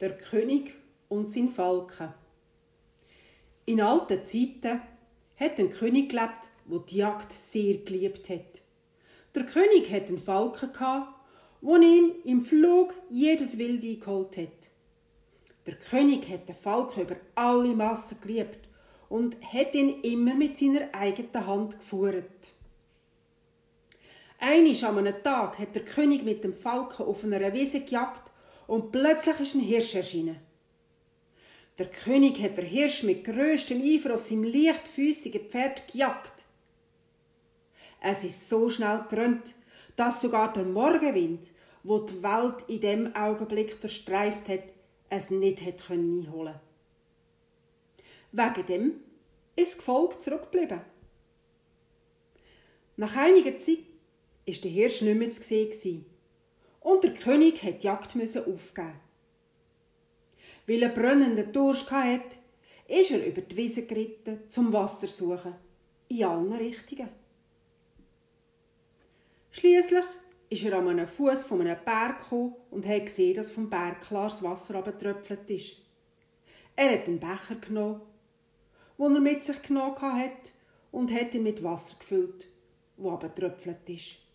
Der 0.00 0.14
König 0.14 0.74
und 1.08 1.26
sein 1.26 1.48
Falken. 1.48 2.12
In 3.64 3.80
alten 3.80 4.22
Zeiten 4.24 4.82
hat 5.36 5.58
ein 5.58 5.70
König 5.70 6.10
gelebt, 6.10 6.50
wo 6.66 6.78
die 6.78 6.98
Jagd 6.98 7.32
sehr 7.32 7.78
geliebt 7.78 8.28
hat. 8.28 8.60
Der 9.34 9.46
König 9.46 9.90
hat 9.90 10.08
einen 10.08 10.18
Falken 10.18 10.70
gehabt, 10.70 11.14
wo 11.62 11.76
ihn 11.76 12.12
im 12.24 12.42
Flug 12.42 12.92
jedes 13.08 13.56
Wild 13.56 13.82
eingeholt 13.82 14.36
hat. 14.36 14.70
Der 15.64 15.76
König 15.76 16.28
hat 16.28 16.46
den 16.46 16.54
Falken 16.54 17.04
über 17.04 17.16
alle 17.34 17.74
Massen 17.74 18.20
geliebt 18.20 18.68
und 19.08 19.34
hat 19.42 19.74
ihn 19.74 20.02
immer 20.02 20.34
mit 20.34 20.58
seiner 20.58 20.92
eigenen 20.92 21.46
Hand 21.46 21.78
geführt. 21.78 22.52
Einisch 24.38 24.84
an 24.84 24.98
einem 24.98 25.22
Tag 25.22 25.58
hat 25.58 25.74
der 25.74 25.86
König 25.86 26.22
mit 26.22 26.44
dem 26.44 26.52
Falken 26.52 27.06
auf 27.06 27.24
einer 27.24 27.54
Wiese 27.54 27.80
gejagt 27.80 28.30
und 28.66 28.92
plötzlich 28.92 29.40
ist 29.40 29.54
ein 29.54 29.60
Hirsch 29.60 29.94
erschienen. 29.94 30.40
Der 31.78 31.90
König 31.90 32.40
hat 32.40 32.56
der 32.56 32.64
Hirsch 32.64 33.02
mit 33.02 33.24
größtem 33.24 33.82
Eifer 33.82 34.14
auf 34.14 34.20
seinem 34.20 34.44
leichtfüßigen 34.44 35.48
Pferd 35.48 35.86
gejagt. 35.92 36.46
Es 38.00 38.24
ist 38.24 38.48
so 38.48 38.70
schnell 38.70 39.04
gerannt, 39.08 39.54
dass 39.96 40.22
sogar 40.22 40.52
der 40.52 40.64
Morgenwind, 40.64 41.50
wo 41.82 41.98
die 41.98 42.22
Welt 42.22 42.64
in 42.68 42.80
dem 42.80 43.14
Augenblick 43.14 43.80
durchstreift 43.80 44.48
hat, 44.48 44.64
es 45.08 45.30
nicht 45.30 45.64
hat 45.64 45.90
einholen 45.90 46.60
Wegen 48.32 48.66
dem 48.66 49.00
ist 49.54 49.72
das 49.72 49.78
Gefolge 49.78 50.18
zurückgeblieben. 50.18 50.80
Nach 52.96 53.16
einiger 53.16 53.58
Zeit 53.58 53.78
ist 54.44 54.64
der 54.64 54.70
Hirsch 54.70 55.02
nicht 55.02 55.18
mehr 55.18 55.30
zu 55.30 55.42
sehen 55.42 56.04
und 56.86 57.02
der 57.02 57.14
König 57.14 57.64
hat 57.64 57.82
die 57.82 57.88
Jagd 57.88 58.14
aufgeben. 58.14 59.00
Weil 60.68 60.82
er 60.84 60.88
brennenden 60.90 61.50
Durst 61.50 61.90
hatte, 61.90 62.36
ist 62.86 63.10
er 63.10 63.26
über 63.26 63.40
die 63.40 63.56
Wiese 63.56 63.86
geritten, 63.86 64.48
zum 64.48 64.72
Wasser 64.72 65.08
zu 65.08 65.24
suchen, 65.24 65.56
in 66.06 66.22
allen 66.22 66.52
Richtungen. 66.52 67.08
Schließlich 69.50 70.04
ist 70.48 70.64
er 70.64 70.78
an 70.78 70.86
einem 70.86 71.08
Fuß 71.08 71.42
von 71.42 71.60
einem 71.60 71.76
Berg 71.84 72.20
gekommen 72.20 72.54
und 72.70 72.86
hat 72.86 73.06
gesehen, 73.06 73.34
dass 73.34 73.50
vom 73.50 73.68
Berg 73.68 74.02
klares 74.02 74.44
Wasser 74.44 74.76
abgetröpfelt 74.76 75.50
ist. 75.50 75.78
Er 76.76 76.92
hat 76.92 77.08
einen 77.08 77.18
Becher 77.18 77.56
genommen, 77.60 78.02
den 78.96 79.14
er 79.14 79.20
mit 79.20 79.42
sich 79.42 79.60
genommen 79.60 80.00
hat, 80.00 80.52
und 80.92 81.12
hat 81.12 81.34
ihn 81.34 81.42
mit 81.42 81.64
Wasser 81.64 81.96
gefüllt, 81.98 82.46
wo 82.96 83.10
abgetröpfelt 83.10 83.88
ist. 83.88 84.25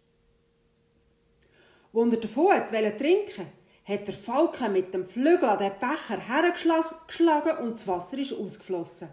Wo 1.92 2.04
er 2.04 2.18
davon 2.18 2.46
wollte 2.46 2.98
trinken, 2.98 3.48
hat 3.84 4.08
der 4.08 4.14
Falke 4.14 4.70
mit 4.70 4.94
dem 4.94 5.06
Flügel 5.06 5.50
an 5.50 5.60
den 5.60 5.74
Becher 5.80 6.20
hergeschlagen 6.20 7.58
und 7.58 7.74
das 7.74 7.88
Wasser 7.88 8.18
ist 8.18 8.34
ausgeflossen. 8.34 9.10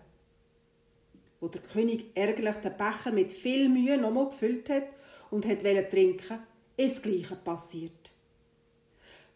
Wo 1.41 1.49
der 1.49 1.63
König 1.63 2.07
ärgerlich 2.15 2.57
den 2.57 2.77
Becher 2.77 3.11
mit 3.13 3.33
viel 3.33 3.69
Mühe 3.69 3.99
nochmal 3.99 4.29
gefüllt 4.29 4.71
hat 4.71 4.85
und 5.31 5.47
hat 5.47 5.61
trinken, 5.61 6.39
ist 6.77 6.97
das 6.97 7.03
Gleiche 7.03 7.37
passiert. 7.37 8.11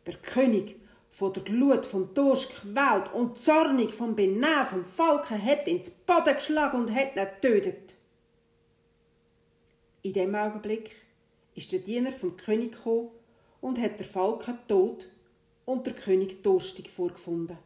Der 0.06 0.14
König 0.14 0.76
von 1.10 1.32
der 1.32 1.42
Glut 1.42 1.86
vom 1.86 2.14
Durst 2.14 2.62
gequält 2.62 3.12
und 3.12 3.38
zornig 3.38 3.92
vom 3.92 4.16
Benehmen 4.16 4.66
vom 4.68 4.84
Falken 4.84 5.42
hat 5.42 5.68
ins 5.68 5.90
Boden 5.90 6.34
geschlagen 6.34 6.80
und 6.80 6.94
hat 6.94 7.16
ihn 7.16 7.26
getötet. 7.40 7.94
In 10.02 10.12
dem 10.12 10.34
Augenblick 10.34 10.90
ist 11.54 11.70
der 11.72 11.80
Diener 11.80 12.12
vom 12.12 12.36
König 12.36 12.72
gekommen 12.72 13.10
und 13.62 13.80
hat 13.80 13.98
der 13.98 14.06
Falken 14.06 14.58
tot 14.68 15.08
und 15.64 15.86
der 15.86 15.94
König 15.94 16.42
durstig 16.42 16.90
vorgefunden. 16.90 17.56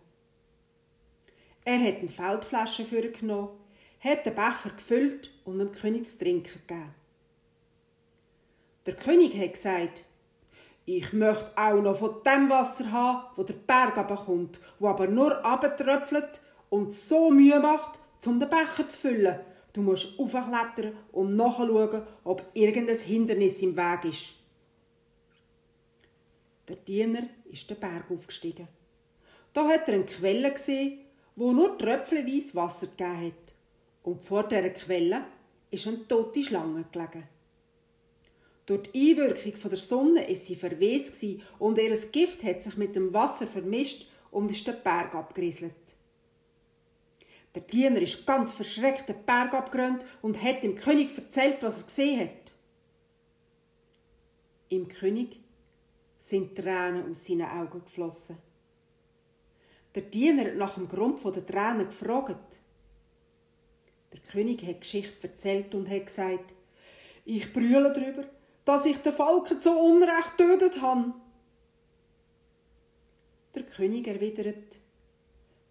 Er 1.64 1.80
hat 1.80 1.98
eine 1.98 2.08
Feldflasche 2.08 2.84
für 2.84 3.04
ihn 3.04 3.12
genommen, 3.12 3.48
hat 3.98 4.24
den 4.24 4.36
Becher 4.36 4.70
gefüllt 4.76 5.32
und 5.44 5.58
dem 5.58 5.72
König 5.72 6.06
zu 6.06 6.18
trinken 6.18 6.60
gegeben. 6.64 6.94
Der 8.86 8.94
König 8.94 9.36
hat 9.36 9.54
gesagt, 9.54 10.04
ich 10.84 11.12
möchte 11.12 11.50
auch 11.56 11.82
noch 11.82 11.96
von 11.96 12.22
dem 12.24 12.48
Wasser 12.48 12.92
haben, 12.92 13.24
wo 13.34 13.42
der 13.42 13.54
Berg 13.54 13.96
kommt, 14.24 14.60
wo 14.78 14.86
aber 14.86 15.08
nur 15.08 15.44
abtröpfelt 15.44 16.40
und 16.70 16.92
so 16.92 17.30
Mühe 17.30 17.58
macht, 17.58 17.98
um 18.24 18.38
den 18.38 18.48
Becher 18.48 18.88
zu 18.88 19.00
füllen. 19.00 19.40
Du 19.72 19.82
musst 19.82 20.18
aufklettern 20.18 20.96
und 21.10 21.34
nachschauen, 21.34 22.02
ob 22.22 22.44
irgendein 22.54 22.96
Hindernis 22.96 23.60
im 23.62 23.76
Weg 23.76 24.04
ist. 24.04 24.35
Der 26.68 26.76
Diener 26.76 27.22
ist 27.44 27.70
den 27.70 27.78
Berg 27.78 28.10
aufgestiegen. 28.10 28.68
Da 29.52 29.68
hat 29.68 29.88
er 29.88 29.94
eine 29.94 30.04
Quelle 30.04 30.52
gesehen, 30.52 30.98
wo 31.36 31.52
nur 31.52 31.78
tröpfelweise 31.78 32.54
Wasser 32.54 32.88
gegeben 32.88 33.26
hat. 33.26 33.54
Und 34.02 34.22
vor 34.22 34.48
dieser 34.48 34.70
Quelle 34.70 35.24
ist 35.70 35.86
eine 35.86 36.06
tote 36.08 36.42
Schlange 36.42 36.84
gelegen. 36.90 37.28
Durch 38.66 38.90
die 38.90 39.12
Einwirkung 39.12 39.70
der 39.70 39.78
Sonne 39.78 40.28
ist 40.28 40.46
sie 40.46 40.56
verwest 40.56 41.24
und 41.60 41.78
ihr 41.78 41.96
Gift 42.10 42.42
hat 42.42 42.62
sich 42.62 42.76
mit 42.76 42.96
dem 42.96 43.12
Wasser 43.12 43.46
vermischt 43.46 44.08
und 44.32 44.50
ist 44.50 44.66
den 44.66 44.82
Berg 44.82 45.14
abgerieselt. 45.14 45.72
Der 47.54 47.62
Diener 47.62 48.02
ist 48.02 48.26
ganz 48.26 48.52
verschreckt 48.52 49.08
den 49.08 49.24
Berg 49.24 49.54
abgerannt 49.54 50.04
und 50.20 50.42
hat 50.42 50.62
dem 50.62 50.74
König 50.74 51.16
erzählt, 51.16 51.58
was 51.60 51.78
er 51.78 51.84
gesehen 51.84 52.20
hat. 52.20 52.52
Im 54.68 54.88
König 54.88 55.38
sind 56.18 56.56
Tränen 56.56 57.10
aus 57.10 57.24
seinen 57.24 57.50
Augen 57.50 57.82
geflossen. 57.84 58.38
Der 59.94 60.02
Diener 60.02 60.44
hat 60.44 60.56
nach 60.56 60.74
dem 60.74 60.88
Grund 60.88 61.24
der 61.24 61.46
Tränen 61.46 61.86
gefragt. 61.86 62.60
Der 64.12 64.20
König 64.20 64.62
hat 64.66 64.80
Geschichte 64.80 65.28
erzählt 65.28 65.74
und 65.74 65.88
hat 65.88 66.06
gesagt, 66.06 66.52
ich 67.24 67.52
brülle 67.52 67.92
darüber, 67.92 68.24
dass 68.64 68.86
ich 68.86 68.98
den 68.98 69.12
Falken 69.12 69.60
so 69.60 69.72
unrecht 69.72 70.36
tötet 70.36 70.80
habe. 70.82 71.14
Der 73.54 73.62
König 73.64 74.06
erwidert, 74.06 74.78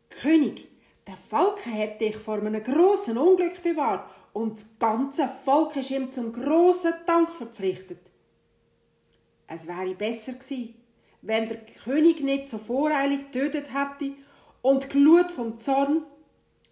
König, 0.10 0.68
der 1.06 1.18
Falke 1.18 1.72
hat 1.72 2.02
dich 2.02 2.16
vor 2.16 2.38
einem 2.38 2.64
großen 2.64 3.18
Unglück 3.18 3.62
bewahrt 3.62 4.10
und 4.34 4.54
das 4.54 4.68
ganze 4.80 5.28
Volk 5.28 5.76
ist 5.76 5.92
ihm 5.92 6.10
zum 6.10 6.34
großen 6.34 6.94
Dank 7.06 7.30
verpflichtet. 7.30 8.00
Es 9.48 9.68
wäre 9.68 9.94
besser 9.96 10.34
gewesen, 10.34 10.76
wenn 11.22 11.48
der 11.48 11.66
König 11.66 12.22
nicht 12.22 12.48
so 12.48 12.58
voreilig 12.58 13.32
getötet 13.32 13.74
hätte 13.74 14.14
und 14.62 14.84
die 14.84 14.90
Glut 14.90 15.32
vom 15.32 15.58
Zorn 15.60 16.04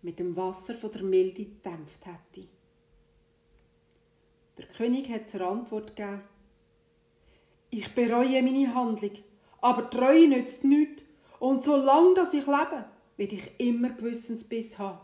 mit 0.01 0.19
dem 0.19 0.35
Wasser 0.35 0.75
von 0.75 0.91
der 0.91 1.03
Milde 1.03 1.45
dämpft 1.45 2.05
hätte. 2.05 2.47
Der 4.57 4.67
König 4.67 5.09
hat 5.09 5.27
zur 5.27 5.41
Antwort 5.41 5.95
gegeben, 5.95 6.21
ich 7.71 7.95
bereue 7.95 8.43
meine 8.43 8.75
Handlung, 8.75 9.13
aber 9.61 9.89
Treue 9.89 10.27
nützt 10.27 10.63
nichts 10.63 11.01
und 11.39 11.63
solange 11.63 12.21
ich 12.31 12.45
lebe, 12.45 12.85
werde 13.17 13.35
ich 13.35 13.51
immer 13.57 13.89
Gewissensbiss 13.89 14.77
haben. 14.77 14.99